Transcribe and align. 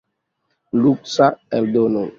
Luksa 0.81 1.27
eldono. 1.59 2.05